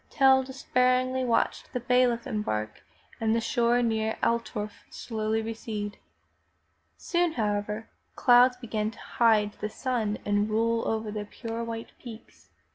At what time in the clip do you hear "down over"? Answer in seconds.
10.83-11.11